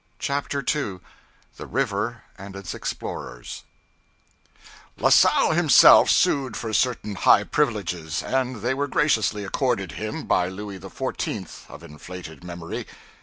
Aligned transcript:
CHAPTER 0.17 0.63
2 0.63 0.99
The 1.57 1.67
River 1.67 2.23
and 2.35 2.55
Its 2.55 2.73
Explorers 2.73 3.61
LA 4.97 5.09
SALLE 5.09 5.51
himself 5.51 6.09
sued 6.09 6.57
for 6.57 6.73
certain 6.73 7.13
high 7.13 7.43
privileges, 7.43 8.23
and 8.23 8.63
they 8.63 8.73
were 8.73 8.87
graciously 8.87 9.43
accorded 9.45 9.91
him 9.91 10.23
by 10.25 10.47
Louis 10.49 10.79
XIV 10.79 11.69
of 11.69 11.83
inflated 11.83 12.43
memory. 12.43 12.87